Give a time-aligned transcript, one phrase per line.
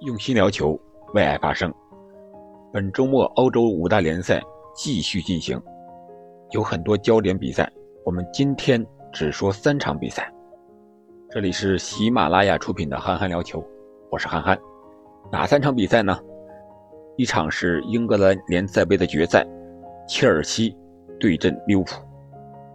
[0.00, 0.80] 用心聊球，
[1.12, 1.70] 为爱发声。
[2.72, 4.40] 本周末欧洲五大联赛
[4.74, 5.60] 继续进行，
[6.52, 7.70] 有很多焦点比赛。
[8.02, 8.82] 我们今天
[9.12, 10.32] 只说三场比赛。
[11.28, 13.60] 这里是喜马拉雅出品的《憨憨聊球》，
[14.10, 14.58] 我是憨憨。
[15.30, 16.18] 哪三场比赛呢？
[17.18, 19.46] 一场是英格兰联赛杯的决赛，
[20.08, 20.74] 切尔西
[21.18, 21.96] 对阵利物浦；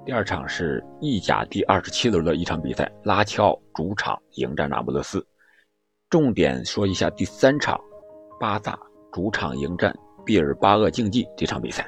[0.06, 5.26] 第二场是意甲第二十七轮的一场比赛，拉齐奥主场迎战那不勒斯。
[6.16, 7.78] 重点说一下第三场，
[8.40, 8.80] 巴萨
[9.12, 9.94] 主场迎战
[10.26, 11.86] 毕尔巴鄂竞技这场比赛。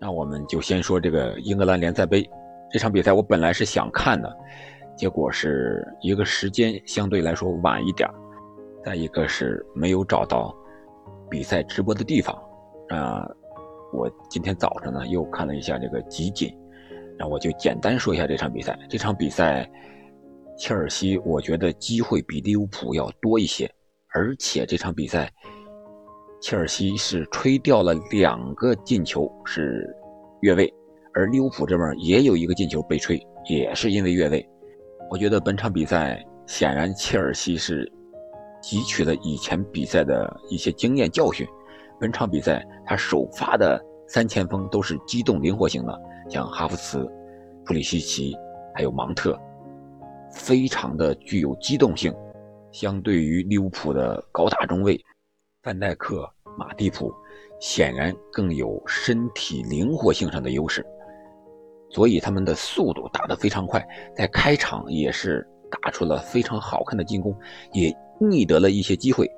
[0.00, 2.28] 那我们就先说这个英格兰联赛杯
[2.68, 3.12] 这场比赛。
[3.12, 4.36] 我本来是想看的，
[4.96, 8.10] 结果是一个时间相对来说晚一点，
[8.84, 10.52] 再一个是没有找到
[11.30, 12.34] 比赛直播的地方。
[12.88, 13.24] 啊，
[13.92, 16.52] 我今天早上呢又看了一下这个集锦，
[17.16, 18.76] 那我就简单说一下这场比赛。
[18.88, 19.70] 这场比赛。
[20.60, 23.68] 切尔西，我觉得机会比利物浦要多一些，
[24.14, 25.32] 而且这场比赛，
[26.42, 29.88] 切尔西是吹掉了两个进球是
[30.42, 30.70] 越位，
[31.14, 34.46] 而利物浦这边也有一个进球被吹，也是因为越位。
[35.10, 37.90] 我觉得本场比赛显然切尔西是
[38.62, 41.46] 汲取了以前比赛的一些经验教训，
[41.98, 47.10] 本场比赛他首发的三前锋都是机动灵活型的，像哈弗茨、
[47.64, 48.36] 普里西奇
[48.74, 49.40] 还有芒特。
[50.32, 52.14] 非常的具有机动性，
[52.72, 55.02] 相对于利物浦的高大中卫
[55.62, 57.12] 范戴克、马蒂普，
[57.60, 60.86] 显然更有身体灵活性上的优势，
[61.90, 63.86] 所以他们的速度打得非常快，
[64.16, 65.46] 在开场也是
[65.82, 67.36] 打出了非常好看的进攻，
[67.72, 69.28] 也觅得了一些机会。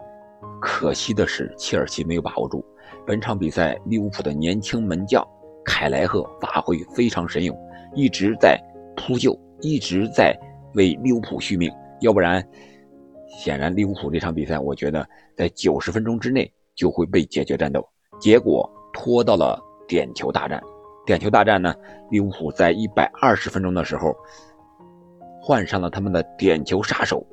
[0.60, 2.64] 可惜的是，切尔西没有把握住。
[3.06, 5.26] 本场比赛，利物浦的年轻门将
[5.64, 7.56] 凯莱赫发挥非常神勇，
[7.94, 8.60] 一直在
[8.96, 10.38] 扑救，一直在。
[10.74, 12.46] 为利物浦续命，要不然，
[13.38, 15.06] 显然利物浦这场比赛，我觉得
[15.36, 17.86] 在九十分钟之内就会被解决战斗。
[18.20, 20.62] 结果拖到了点球大战，
[21.04, 21.74] 点球大战呢，
[22.10, 24.14] 利物浦在一百二十分钟的时候
[25.40, 27.26] 换上了他们的点球杀手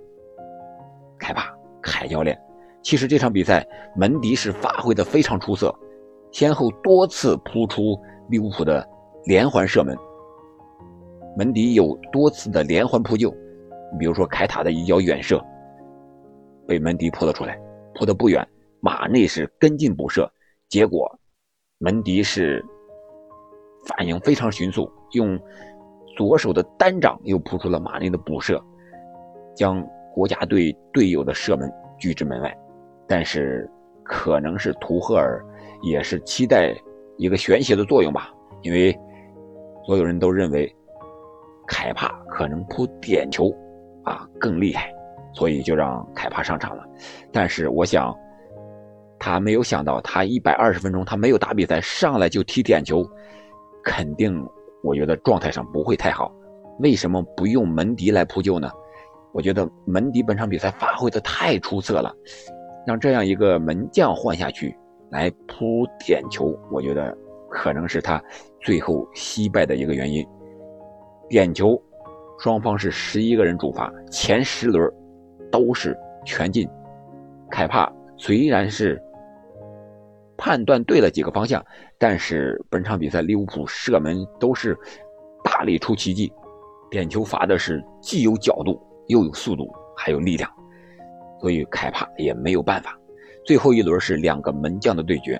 [1.19, 2.39] 凯帕凯教练。
[2.81, 5.73] 其实这场比赛门迪是发挥的非常出色，
[6.31, 7.99] 先后多次扑出
[8.29, 8.87] 利物浦的
[9.25, 9.95] 连环射门。
[11.37, 13.29] 门迪有多次的连环扑救，
[13.97, 15.41] 比如说凯塔的一脚远射，
[16.67, 17.57] 被门迪扑了出来，
[17.93, 18.45] 扑得不远，
[18.81, 20.29] 马内是跟进补射，
[20.67, 21.09] 结果
[21.77, 22.65] 门迪是
[23.85, 25.39] 反应非常迅速，用
[26.17, 28.61] 左手的单掌又扑出了马内的补射，
[29.55, 29.81] 将
[30.13, 32.53] 国家队队友的射门拒之门外。
[33.07, 33.69] 但是
[34.03, 35.41] 可能是图赫尔
[35.83, 36.75] 也是期待
[37.17, 38.29] 一个玄学的作用吧，
[38.61, 38.91] 因为
[39.85, 40.75] 所有人都认为。
[41.69, 43.49] 凯帕可能扑点球，
[44.03, 44.91] 啊更厉害，
[45.33, 46.83] 所以就让凯帕上场了。
[47.31, 48.13] 但是我想，
[49.19, 53.07] 他没有想到，他一百二十分钟他没有打比赛，上来就踢点球，
[53.83, 54.43] 肯定
[54.83, 56.33] 我觉得状态上不会太好。
[56.79, 58.71] 为什么不用门迪来扑救呢？
[59.31, 62.11] 我觉得门迪本场比赛发挥的太出色了，
[62.87, 64.75] 让这样一个门将换下去
[65.11, 67.15] 来扑点球，我觉得
[67.47, 68.19] 可能是他
[68.59, 70.25] 最后惜败的一个原因。
[71.29, 71.79] 点球，
[72.39, 74.91] 双方是十一个人主罚，前十轮
[75.51, 75.95] 都是
[76.25, 76.67] 全进。
[77.51, 79.01] 凯帕虽然是
[80.35, 81.63] 判断对了几个方向，
[81.99, 84.75] 但是本场比赛利物浦射门都是
[85.43, 86.31] 大力出奇迹，
[86.89, 90.49] 点球罚的是既有角度又有速度还有力量，
[91.39, 92.97] 所以凯帕也没有办法。
[93.45, 95.39] 最后一轮是两个门将的对决，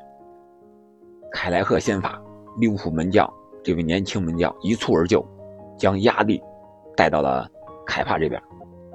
[1.31, 2.21] 凯莱赫先发，
[2.59, 3.27] 利物浦门将
[3.63, 5.25] 这位年轻门将一蹴而就。
[5.79, 6.39] 将压力
[6.95, 7.49] 带到了
[7.87, 8.39] 凯帕这边，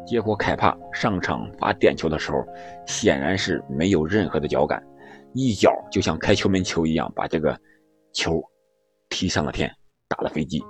[0.06, 2.38] 结果凯帕上场罚点球的时候，
[2.86, 4.80] 显然是没有任何的脚感，
[5.32, 7.58] 一脚就像开球门球一样把这个
[8.12, 8.40] 球
[9.08, 9.68] 踢上了天，
[10.08, 10.62] 打了飞机。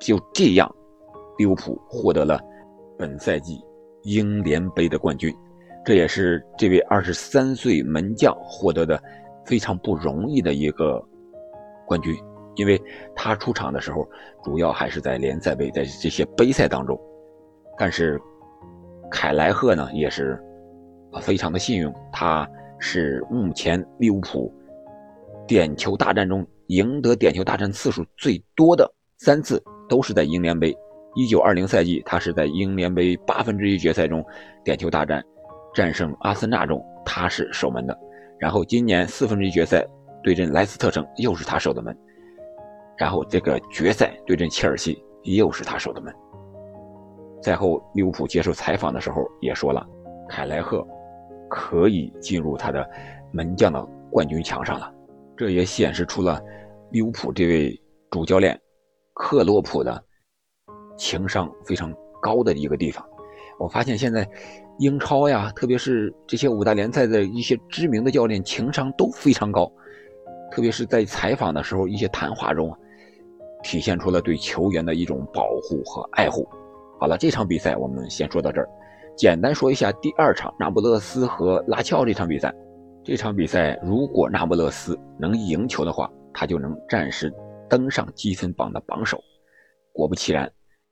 [0.00, 0.74] 就这样，
[1.36, 2.40] 利物浦获得了
[2.96, 3.60] 本赛季
[4.04, 5.32] 英联杯的冠军，
[5.84, 9.00] 这也是这位二十三岁门将获得的
[9.44, 11.04] 非常不容易的一个
[11.86, 12.16] 冠军。
[12.58, 12.80] 因为
[13.14, 14.06] 他出场的时候，
[14.42, 17.00] 主要还是在联赛杯，在这些杯赛当中。
[17.78, 18.20] 但是，
[19.08, 20.36] 凯莱赫呢，也是
[21.22, 22.46] 非常的幸运，他
[22.80, 24.52] 是目前利物浦
[25.46, 30.76] 点球大战中赢得点球大战次数最多的三次，都是在英联杯。
[31.14, 34.24] 一九二零赛季，他是在英联杯八分之一决赛中
[34.64, 35.24] 点球大战
[35.72, 37.96] 战胜阿森纳中，他是守门的。
[38.36, 39.86] 然后今年四分之一决赛
[40.24, 41.96] 对阵莱斯特城，又是他守的门。
[42.98, 46.12] 然后这个决赛对阵切尔西又是他守的门。
[47.42, 49.86] 赛后利物浦接受采访的时候也说了，
[50.28, 50.84] 凯莱赫
[51.48, 52.84] 可以进入他的
[53.32, 53.80] 门将的
[54.10, 54.92] 冠军墙上了。
[55.36, 56.42] 这也显示出了
[56.90, 58.60] 利物浦这位主教练
[59.14, 60.04] 克洛普的
[60.96, 63.06] 情商非常高的一个地方。
[63.60, 64.28] 我发现现在
[64.78, 69.70] 英超呀，特别是这些五大联赛的一些知名的教练，情商都非常高。
[70.50, 72.76] 特别是在采访的时候，一些谈话中，
[73.62, 76.46] 体现出了对球员的一种保护和爱护。
[77.00, 78.68] 好了，这场比赛我们先说到这儿。
[79.16, 82.54] 简单说一下第二场那不勒斯和拉齐奥这场比赛。
[83.04, 87.32] 这场比赛如果那不勒斯能赢球的话，他就能暂时
[87.68, 89.18] 登上积分榜的榜首。
[89.92, 90.50] 果不其然，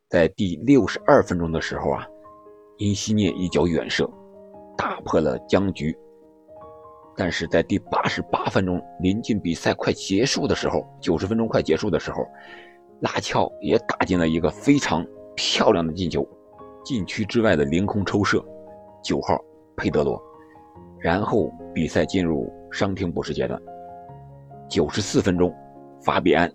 [0.08, 2.06] 在第六十二分钟的时候啊，
[2.78, 4.08] 因西涅一脚远射
[4.76, 5.96] 打破了僵局。
[7.16, 12.26] 但是在第八十八分钟，临近比赛快结束的时候，九十分钟快结束的时候，
[13.00, 16.28] 拉乔也打进了一个非常漂亮的进球，
[16.84, 18.44] 禁区之外的凌空抽射，
[19.02, 19.42] 九号
[19.76, 20.20] 佩德罗。
[20.98, 23.60] 然后比赛进入伤停补时阶段，
[24.68, 25.54] 九十四分钟，
[26.02, 26.52] 法比安，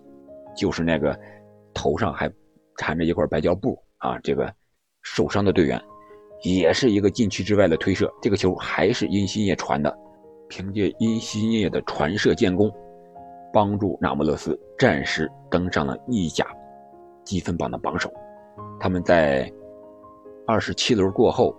[0.54, 1.18] 就是那个
[1.72, 2.30] 头上还
[2.76, 4.52] 缠着一块白胶布啊，这个
[5.02, 5.80] 受伤的队员，
[6.42, 9.96] 也是一个禁区之外的推射，这个球还是因西涅传的。
[10.54, 12.70] 凭借因西涅的传射建功，
[13.54, 16.46] 帮助那不勒斯暂时登上了意甲
[17.24, 18.12] 积分榜的榜首。
[18.78, 19.50] 他们在
[20.46, 21.56] 二十七轮过后，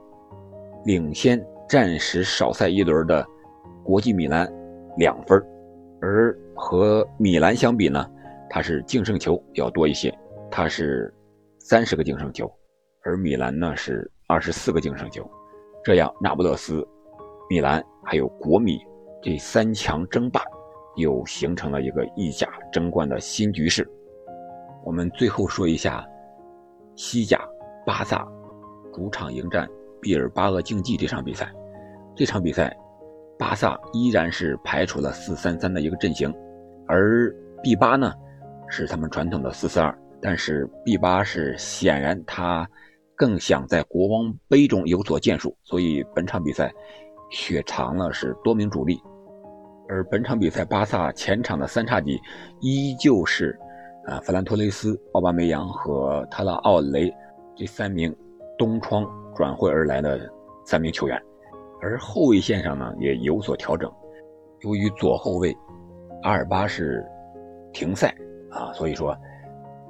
[0.86, 3.25] 领先暂时少赛一轮的
[3.84, 4.48] 国际米兰
[4.98, 5.44] 两分，
[6.00, 8.07] 而和米兰相比呢，
[8.48, 10.16] 他是净胜球要多一些，
[10.51, 11.12] 他是
[11.57, 12.48] 三十个净胜球，
[13.01, 15.28] 而米兰呢是二十四个净胜球。
[15.84, 16.88] 这样，那不勒斯。
[17.54, 18.80] 米兰还有国米
[19.22, 20.42] 这三强争霸，
[20.96, 23.88] 又形成了一个意甲争冠的新局势。
[24.84, 26.04] 我们最后说一下
[26.96, 27.40] 西甲
[27.86, 28.28] 巴萨
[28.92, 29.70] 主场迎战
[30.02, 31.54] 毕尔巴鄂竞技这场比赛。
[32.16, 32.76] 这场比赛，
[33.38, 36.34] 巴萨依然是排除了四三三的一个阵型，
[36.88, 38.12] 而 B 八呢
[38.68, 39.96] 是他们传统的四四二。
[40.20, 42.68] 但是 B 八是显然他
[43.16, 46.74] 更想在国王杯中有所建树，所以本场比赛。
[47.34, 49.02] 血长了是多名主力，
[49.90, 52.22] 而本场比赛巴萨前场的三叉戟
[52.62, 53.60] 依旧是
[54.06, 57.12] 啊弗兰托雷斯、奥巴梅扬和特拉奥雷
[57.56, 58.16] 这三名
[58.56, 59.04] 东窗
[59.36, 60.30] 转会而来的
[60.64, 61.20] 三名球员，
[61.82, 63.92] 而后卫线上呢也有所调整，
[64.60, 65.58] 由于左后卫
[66.22, 67.04] 阿尔巴是
[67.74, 68.16] 停赛
[68.52, 69.18] 啊，所以说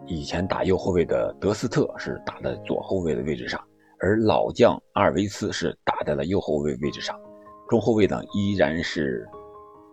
[0.06, 3.60] 以前打右后卫的德斯特是打在左后卫的位置上，
[4.00, 7.20] 而老将阿尔维斯是打在了右后卫位置上。
[7.74, 9.28] 中后卫呢依然是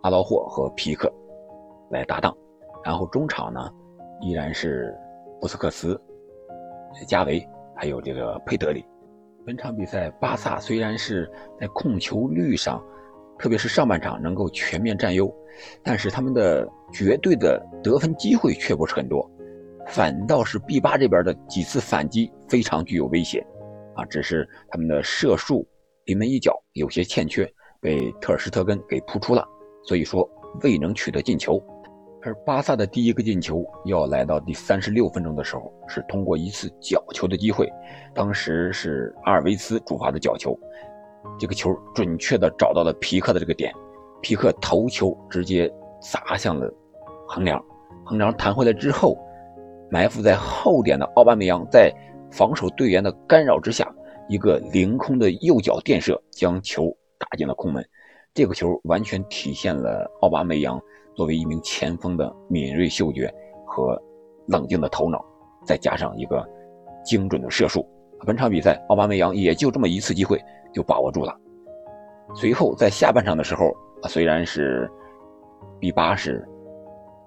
[0.03, 1.11] 阿劳霍和皮克
[1.89, 2.31] 来搭档，
[2.83, 3.59] 然后中场呢
[4.21, 4.95] 依然是
[5.39, 5.99] 布斯克茨、
[7.07, 7.43] 加维
[7.75, 8.85] 还有这个佩德里。
[9.47, 11.27] 本场比赛巴萨虽然是
[11.59, 12.79] 在控球率上，
[13.39, 15.33] 特别是上半场能够全面占优，
[15.81, 19.27] 但是他们的绝对的得分机会却不是很多，
[19.87, 23.43] 反倒是 B 八这边的几次反击非常具有威胁，
[23.95, 25.67] 啊，只是他们的射术
[26.05, 27.51] 临门一脚有些欠缺。
[27.81, 29.43] 被特尔施特根给扑出了，
[29.83, 30.29] 所以说
[30.61, 31.61] 未能取得进球。
[32.23, 37.67] 而巴萨的第一个进球要来到第三十六分钟的时候，是通过一次角球的机会，
[38.13, 40.55] 当时是阿尔维斯主罚的角球，
[41.39, 43.73] 这个球准确的找到了皮克的这个点，
[44.21, 45.67] 皮克头球直接
[45.99, 46.71] 砸向了
[47.27, 47.59] 横梁，
[48.05, 49.17] 横梁弹回来之后，
[49.89, 51.91] 埋伏在后点的奥巴梅扬在
[52.29, 53.91] 防守队员的干扰之下，
[54.29, 56.95] 一个凌空的右脚垫射将球。
[57.21, 57.87] 打进了空门，
[58.33, 60.81] 这个球完全体现了奥巴梅扬
[61.15, 63.31] 作为一名前锋的敏锐嗅觉
[63.63, 64.01] 和
[64.47, 65.23] 冷静的头脑，
[65.63, 66.43] 再加上一个
[67.05, 67.87] 精准的射术。
[68.25, 70.41] 本场比赛，奥巴梅扬也就这么一次机会
[70.73, 71.37] 就把握住了。
[72.33, 73.71] 随后在下半场的时候，
[74.07, 74.89] 虽然是
[75.79, 76.43] B 八是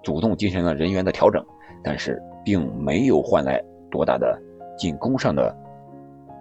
[0.03, 1.45] 主动进行了人员的调整，
[1.83, 4.37] 但是并没有换来多大的
[4.77, 5.55] 进攻上的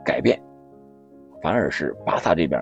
[0.04, 0.40] 改变，
[1.42, 2.60] 反而是巴萨这边。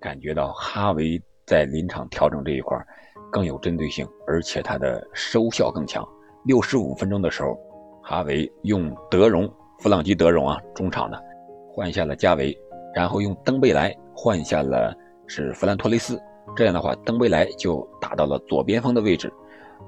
[0.00, 2.76] 感觉到哈维在临场调整这一块
[3.30, 6.06] 更有针对性，而且他的收效更强。
[6.46, 7.56] 六十五分钟的时候，
[8.02, 9.46] 哈维用德容
[9.78, 11.22] 弗朗基德容啊中场的
[11.70, 12.56] 换下了加维，
[12.94, 16.18] 然后用登贝莱换下了是弗兰托雷斯。
[16.56, 19.32] 这样的话，登贝莱就打到了左边锋的位置，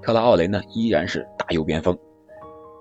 [0.03, 1.99] 特拉奥雷呢依然是打右边锋。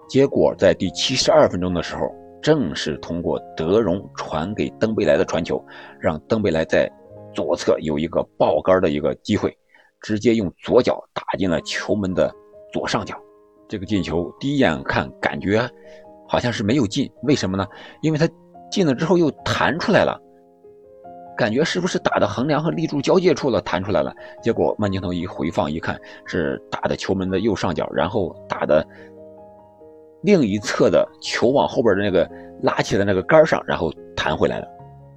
[0.10, 5.64] 结果在第七十二分钟的时候，正是通过德容传给登贝莱的传球，
[6.00, 6.92] 让登贝莱在
[7.34, 9.56] 左侧有一个爆杆的一个机会，
[10.02, 12.34] 直接用左脚打进了球门的
[12.74, 13.16] 左上角。
[13.68, 15.70] 这个进球第一眼看感觉
[16.28, 17.66] 好像是没有进，为什么呢？
[18.02, 18.28] 因为他
[18.70, 20.20] 进了之后又弹出来了，
[21.38, 24.14] 感觉是不是打的横梁和立柱交界处了，弹出来了。
[24.42, 28.86] 结果慢镜头一回放一看，是打的球门的右上角，然后打的
[30.24, 32.30] 另一侧的球往后边的那个
[32.62, 34.68] 拉起的那个杆上，然后弹回来了。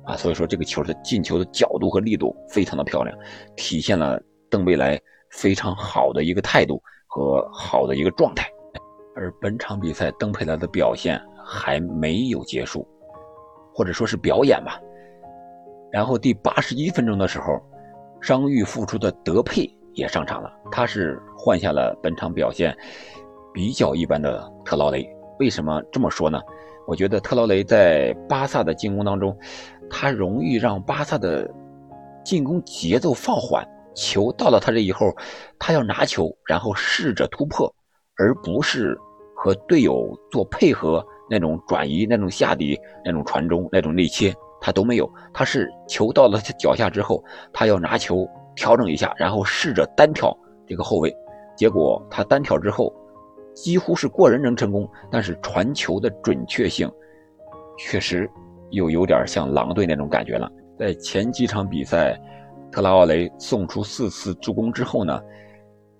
[0.06, 3.16] 啊，所以说这个球的进球的角度和力度非常的漂亮，
[3.56, 4.20] 体现了
[4.50, 8.48] 登贝莱非常好的一个态度和好的一个状态。
[9.16, 12.86] 而本场比赛登贝莱的表现还没有结束，
[13.72, 14.78] 或者说是表演吧。
[15.92, 17.60] 然后第八十一分钟的时候，
[18.20, 22.76] 伤愈复出的德佩也上场了，他是换下了本场表现
[23.52, 25.08] 比较一般的特劳雷。
[25.38, 26.40] 为什么这么说呢？
[26.86, 29.36] 我觉得特劳雷在巴萨的进攻当中，
[29.88, 31.50] 他容易让巴萨的
[32.24, 35.06] 进攻节奏放缓，球到了他这以后，
[35.58, 37.72] 他要拿球，然后试着突破，
[38.16, 38.98] 而不是
[39.34, 44.34] 和队友做配合那种转移、那种下底、那种传中、那种内切。
[44.60, 47.22] 他都没有，他是球到了他脚下之后，
[47.52, 48.26] 他要拿球
[48.56, 50.34] 调整一下，然后试着单挑
[50.66, 51.14] 这个后卫，
[51.54, 52.90] 结果他单挑之后，
[53.54, 56.90] 几乎是过人能成功，但是传球的准确性，
[57.78, 58.28] 确实
[58.70, 60.50] 又有点像狼队那种感觉了。
[60.78, 62.20] 在前几场比赛，
[62.70, 65.20] 特拉奥雷送出四次助攻之后呢，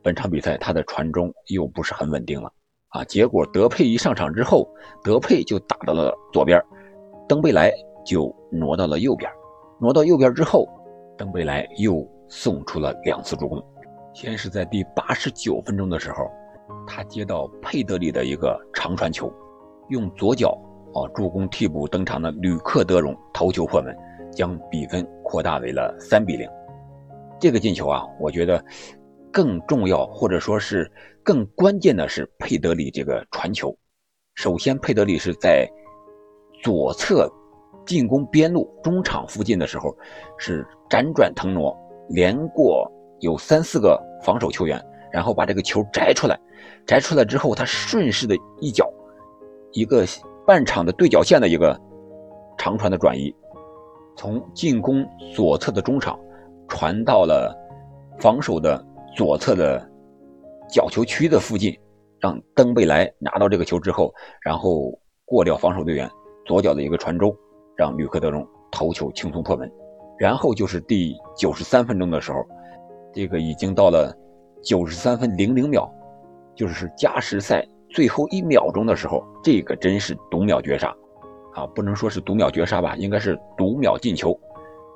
[0.03, 2.53] 本场比赛他的传中又不是很稳定了
[2.89, 3.05] 啊。
[3.05, 4.69] 结果德佩一上场之后，
[5.03, 6.61] 德佩就打到了左边，
[7.29, 7.73] 登贝莱。
[8.07, 9.33] 就挪到了右边，
[9.81, 10.69] 挪到右边之后，
[11.17, 13.65] 登贝莱又送出了两次助攻。
[14.13, 16.31] 先是在第八十九分钟的时候，
[16.87, 19.33] 他接到佩德里的一个长传球，
[19.89, 20.59] 用左脚
[20.95, 23.97] 啊助攻替补登场的吕克德容头球破门，
[24.33, 26.49] 将比分扩大为了三比零。
[27.41, 28.65] 这个进球啊，我觉得
[29.33, 30.91] 更重要或者说是
[31.23, 33.77] 更关键的是佩德里这个传球。
[34.35, 35.69] 首先，佩德里是在
[36.63, 37.31] 左侧。
[37.87, 39.95] 进攻边路中场附近的时候，
[40.39, 41.77] 是辗转腾挪，
[42.09, 44.83] 连过有三四个防守球员，
[45.15, 46.37] 然后把这个球摘出来，
[46.85, 48.91] 摘出来之后，他顺势的一脚，
[49.71, 50.05] 一个
[50.45, 51.81] 半场的对角线的一个
[52.59, 53.33] 长传的转移，
[54.17, 56.19] 从进攻左侧的中场
[56.67, 57.57] 传到了
[58.19, 59.89] 防守的左侧的
[60.69, 61.79] 角球区的附近，
[62.19, 64.91] 让登贝莱拿到这个球之后，然后
[65.25, 66.11] 过掉防守队员，
[66.45, 67.33] 左脚的一个传中。
[67.77, 69.69] 让吕克德容头球轻松破门，
[70.17, 72.39] 然后就是第九十三分钟的时候，
[73.13, 74.17] 这个已经到了
[74.65, 75.87] 九十三分零零秒，
[76.57, 80.89] 就是加时赛最后一秒钟的时候，这个真是读秒绝杀，
[81.53, 84.39] 啊，不能说是读秒绝杀吧，应该是读秒进球，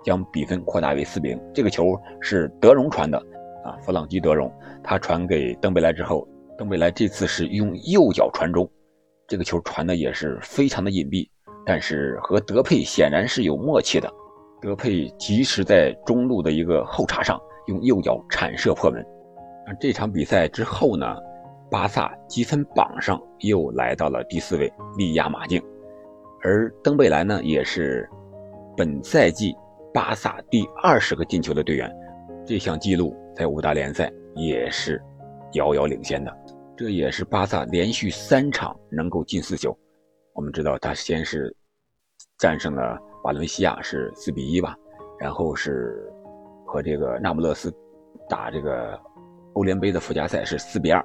[0.02, 1.40] 将比分扩大为四比零。
[1.52, 3.18] 这个球是德容传的，
[3.62, 4.50] 啊，弗朗基德容，
[4.82, 8.66] 他传给登贝莱之后，登贝莱这次是用右脚传中，
[9.26, 11.28] 这个球传的也是非常的隐蔽。
[11.66, 14.10] 但是和德佩显然是有默契的，
[14.62, 19.04] 德佩及时在中路的一个后插上用右脚铲射破门。
[19.68, 21.14] 那这场比赛之后呢，
[21.70, 25.62] 巴萨积分榜上又来到了第四位，力压马竞。
[26.42, 28.08] 而登贝莱呢，也是
[28.74, 29.54] 本赛季
[29.92, 31.94] 巴萨第二十个进球的队员，
[32.46, 35.02] 这项纪录在五大联赛也是
[35.52, 36.34] 遥遥领先的。
[36.74, 39.76] 这也是巴萨连续三场能够进四球。
[40.32, 41.54] 我们知道他先是
[42.38, 44.74] 战胜了瓦伦西亚，是四比一吧，
[45.20, 46.10] 然后是
[46.64, 47.70] 和这个那不勒斯
[48.30, 48.98] 打这个
[49.58, 51.04] 欧联杯的附加赛是四比二，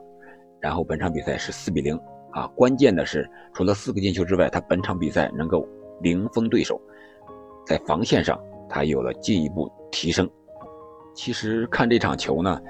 [0.61, 1.99] 然后本场比赛是四比零
[2.31, 2.45] 啊。
[2.55, 5.67] 关键的是，除了四个进球之外，他本场比赛能够
[6.03, 6.79] 零封对手，
[7.65, 10.29] 在防线上他有了进一步提升。
[11.15, 12.61] 其实看这场球呢，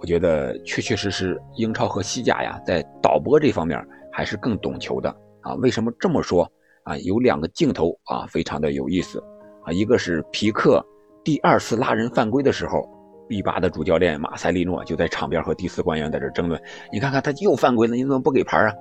[0.00, 5.08] 我觉得确确实实英超和西甲呀，在导播这方面还是更懂球的。
[5.42, 6.50] 啊，为什么这么说
[6.82, 6.98] 啊？
[6.98, 9.22] 有两个镜头啊，非常的有意思
[9.62, 9.70] 啊。
[9.70, 10.84] 一个是皮克
[11.22, 12.88] 第二次拉人犯规的时候
[13.28, 16.60] ，B 八的主教练马塞利诺就在场边和第四官员在这争论。
[16.92, 18.72] 你看看他又犯规了，你怎么不给牌啊？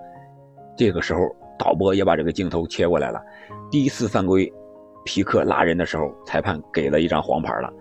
[0.78, 1.20] 这个时候
[1.58, 3.22] 导播也把这个镜头切过来了。
[3.72, 4.52] 第一次犯规，
[5.06, 7.72] 皮克拉人的时候，裁判给了一张黄牌了。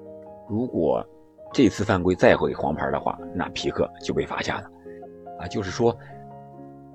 [0.48, 1.04] 如果
[1.52, 4.70] 这次犯规再给黄牌的话，那皮克就被罚下了。
[5.40, 5.96] 啊，就是说。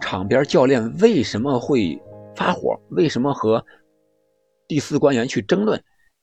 [0.02, 2.02] 场边教练为什么会
[2.34, 2.74] 发火？
[2.92, 3.62] 为什么和
[4.66, 5.78] 第四官员去争论？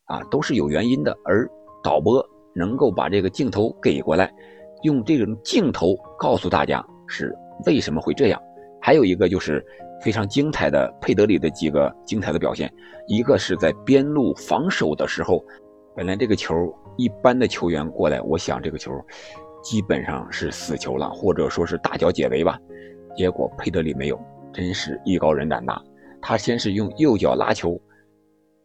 [0.07, 1.15] 啊，都是有原因的。
[1.27, 1.47] 而
[1.85, 2.27] 导播
[2.57, 4.33] 能够把这个镜头给过来，
[4.83, 7.37] 用这种镜头告诉大家是
[7.67, 8.43] 为什么会这样。
[8.81, 9.65] 还有一个就是
[10.01, 12.73] 非常精彩的佩德里的几个精彩的表现。
[13.07, 15.45] 一个是在边路防守的时候，
[15.95, 16.55] 本来这个球
[16.97, 18.93] 一般的球员过来，我想这个球
[19.63, 22.59] 基本上是死球了，或者说是大脚解围吧。
[23.17, 24.19] 结果佩德里没有，
[24.53, 25.83] 真是艺高人胆大。
[26.21, 27.81] 他先是用右脚拉球，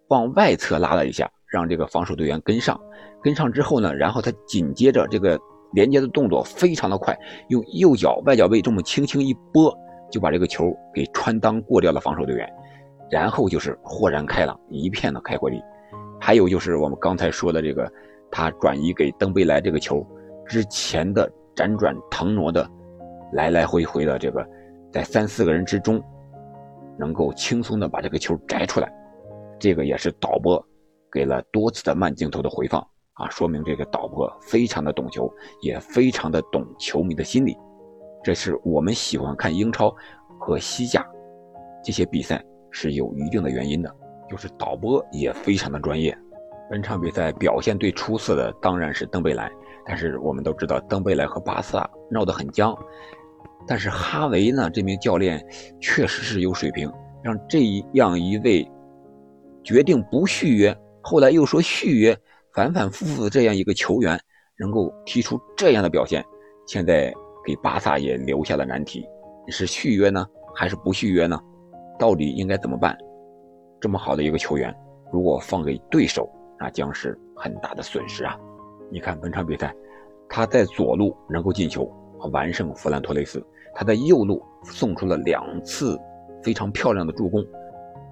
[0.07, 2.79] 往外侧拉了一下，让这个防守队员跟上，
[3.21, 5.37] 跟上之后呢，然后他紧接着这个
[5.73, 7.15] 连接的动作非常的快，
[7.49, 9.77] 用右脚外脚背这么轻轻一拨，
[10.09, 12.49] 就把这个球给穿裆过掉了防守队员，
[13.11, 15.61] 然后就是豁然开朗，一片的开阔地。
[16.19, 17.91] 还有就是我们刚才说的这个，
[18.31, 20.05] 他转移给登贝莱这个球
[20.45, 22.65] 之前的辗转腾挪的，
[23.33, 24.47] 来来回回的这个，
[24.91, 26.01] 在三四个人之中，
[26.97, 28.89] 能够轻松的把这个球摘出来，
[29.59, 30.63] 这个也是导播
[31.11, 32.81] 给了多次的慢镜头的回放
[33.13, 37.57] 啊，说明这个导播非常的懂球，也非常的懂球迷的心理，
[38.23, 39.93] 这是我们喜欢看英超
[40.39, 41.05] 和西甲
[41.83, 43.95] 这些比赛是有一定的原因的。
[44.29, 46.17] 就是导播也非常的专业。
[46.69, 49.51] 本场比赛表现最出色的当然是登贝莱，
[49.85, 52.73] 但是我们都知道登贝莱和巴萨闹得很僵。
[53.67, 55.45] 但是哈维呢，这名教练
[55.81, 56.89] 确实是有水平，
[57.21, 57.59] 让这
[57.95, 58.65] 样一位
[59.65, 62.17] 决定不续约，后来又说续约，
[62.53, 64.19] 反反复复的这样一个球员，
[64.57, 66.23] 能够踢出这样的表现，
[66.67, 67.13] 现在
[67.45, 69.05] 给巴萨也留下了难题：
[69.47, 71.39] 是续约呢，还是不续约呢？
[71.99, 72.97] 到底应该怎么办？
[73.79, 74.73] 这么好的一个球员，
[75.11, 76.29] 如果放给对手，
[76.59, 78.37] 那将是很大的损失啊！
[78.91, 79.73] 你看本场比赛，
[80.29, 81.91] 他在左路能够进球，
[82.31, 83.39] 完胜弗兰托雷斯；
[83.73, 85.99] 他在右路送出了两次
[86.43, 87.43] 非常漂亮的助攻，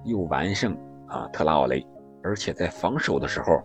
[0.04, 1.86] 又完胜啊特拉奥雷。
[2.22, 3.60] 而且在防守的时候，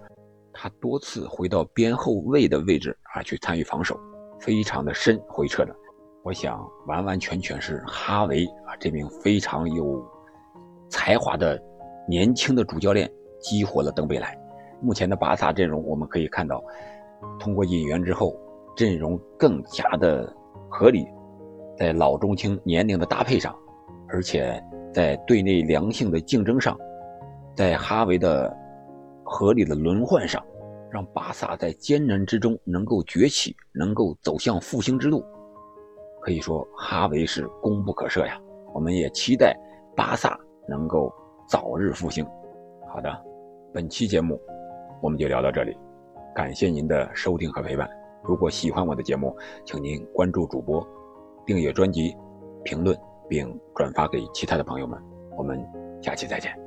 [0.53, 3.99] 他多次回到边后卫的位置啊去参与防守，
[4.39, 5.75] 非常的深回撤的。
[6.23, 10.03] 我想完完全全是哈维啊这名非常有
[10.89, 11.61] 才华的。
[12.07, 14.37] 年轻的主教练激活了登贝莱。
[14.79, 16.63] 目前的巴萨阵容，我们可以看到，
[17.39, 18.39] 通过引援之后，
[18.77, 20.31] 阵容更加的
[20.69, 21.07] 合理，
[21.75, 23.57] 在老中青年龄的搭配上，
[24.07, 26.77] 而且在队内良性的竞争上，
[27.55, 28.55] 在哈维的
[29.23, 30.43] 合理的轮换上，
[30.91, 35.23] 让巴萨在艰难之中能够崛起，能够走向复兴之路。
[36.21, 38.39] 可以说，哈维是功不可赦呀。
[38.73, 39.55] 我们也期待
[39.95, 41.13] 巴萨能够。
[41.47, 42.25] 早日复兴。
[42.91, 43.23] 好的，
[43.71, 44.41] 本期节目
[44.99, 45.77] 我们就聊到这里，
[46.33, 47.87] 感谢您的收听和陪伴。
[48.23, 49.31] 如果喜欢我的节目，
[49.63, 50.83] 请您关注主播，
[51.45, 52.17] 订阅专辑，
[52.63, 52.97] 评论
[53.29, 54.99] 并转发给其他的朋友们。
[55.37, 55.63] 我们
[56.01, 56.64] 下期再见。